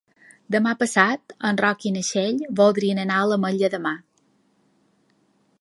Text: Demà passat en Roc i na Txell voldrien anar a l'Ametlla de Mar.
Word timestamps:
Demà 0.53 0.71
passat 0.79 1.35
en 1.49 1.59
Roc 1.63 1.85
i 1.89 1.93
na 1.97 2.03
Txell 2.07 2.41
voldrien 2.63 3.05
anar 3.05 3.21
a 3.25 3.29
l'Ametlla 3.33 3.73
de 3.75 3.85
Mar. 3.87 3.97